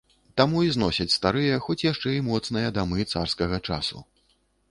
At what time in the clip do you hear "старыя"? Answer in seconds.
1.15-1.59